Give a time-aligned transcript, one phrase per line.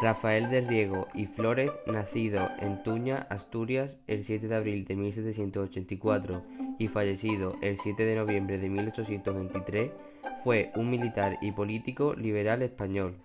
[0.00, 6.44] Rafael de Riego y Flores, nacido en Tuña, Asturias, el 7 de abril de 1784
[6.78, 9.90] y fallecido el 7 de noviembre de 1823,
[10.44, 13.16] fue un militar y político liberal español.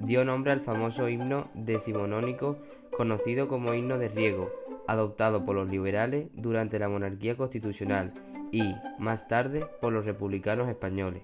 [0.00, 2.58] Dio nombre al famoso himno decimonónico
[2.96, 4.50] conocido como himno de Riego,
[4.88, 8.12] adoptado por los liberales durante la monarquía constitucional
[8.50, 11.22] y, más tarde, por los republicanos españoles.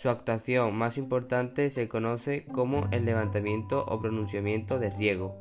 [0.00, 5.36] Su actuación más importante se conoce como el levantamiento o pronunciamiento de Riego.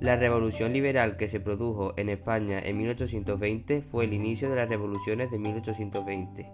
[0.00, 4.70] La revolución liberal que se produjo en España en 1820 fue el inicio de las
[4.70, 6.50] revoluciones de 1820.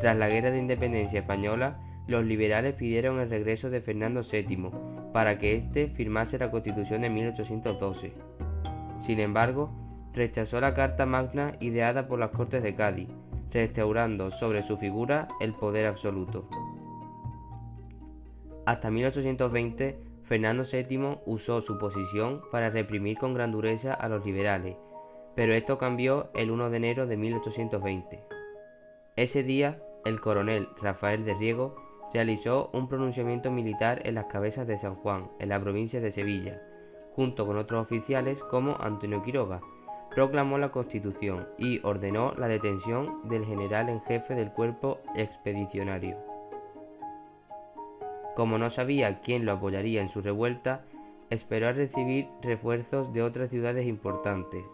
[0.00, 4.72] Tras la Guerra de Independencia Española, los liberales pidieron el regreso de Fernando VII
[5.12, 8.14] para que éste firmase la Constitución de 1812.
[8.98, 9.70] Sin embargo,
[10.12, 13.10] rechazó la Carta Magna ideada por las Cortes de Cádiz,
[13.52, 16.48] restaurando sobre su figura el poder absoluto.
[18.66, 24.76] Hasta 1820, Fernando VII usó su posición para reprimir con gran dureza a los liberales,
[25.36, 28.24] pero esto cambió el 1 de enero de 1820.
[29.14, 31.76] Ese día, el coronel Rafael de Riego
[32.12, 36.60] realizó un pronunciamiento militar en las cabezas de San Juan, en la provincia de Sevilla,
[37.14, 39.60] junto con otros oficiales como Antonio Quiroga,
[40.16, 46.16] proclamó la Constitución y ordenó la detención del general en jefe del cuerpo expedicionario.
[48.34, 50.86] Como no sabía quién lo apoyaría en su revuelta,
[51.28, 54.64] esperó a recibir refuerzos de otras ciudades importantes.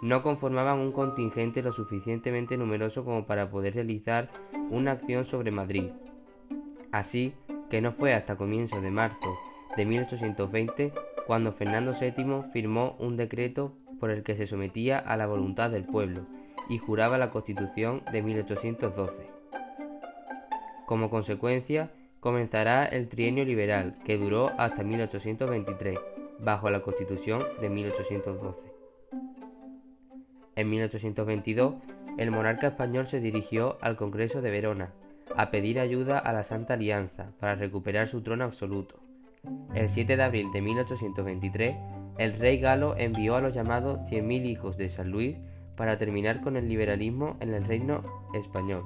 [0.00, 4.30] No conformaban un contingente lo suficientemente numeroso como para poder realizar
[4.70, 5.90] una acción sobre Madrid.
[6.90, 7.34] Así
[7.68, 9.36] que no fue hasta comienzos de marzo
[9.76, 10.94] de 1820
[11.26, 15.84] cuando Fernando VII firmó un decreto por el que se sometía a la voluntad del
[15.84, 16.26] pueblo
[16.68, 19.26] y juraba la Constitución de 1812.
[20.84, 25.98] Como consecuencia, comenzará el trienio liberal, que duró hasta 1823,
[26.38, 28.60] bajo la Constitución de 1812.
[30.56, 31.76] En 1822,
[32.18, 34.92] el monarca español se dirigió al Congreso de Verona
[35.34, 39.00] a pedir ayuda a la Santa Alianza para recuperar su trono absoluto.
[39.74, 41.76] El 7 de abril de 1823,
[42.18, 45.36] el rey galo envió a los llamados 100.000 hijos de San Luis
[45.76, 48.02] para terminar con el liberalismo en el reino
[48.34, 48.84] español.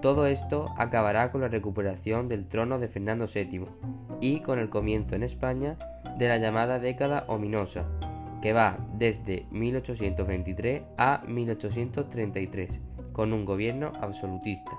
[0.00, 3.66] Todo esto acabará con la recuperación del trono de Fernando VII
[4.20, 5.76] y con el comienzo en España
[6.18, 7.84] de la llamada década ominosa,
[8.40, 12.80] que va desde 1823 a 1833,
[13.12, 14.72] con un gobierno absolutista.